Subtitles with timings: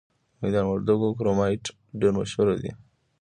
[0.37, 1.63] د میدان وردګو کرومایټ
[1.99, 2.71] ډیر مشهور دی.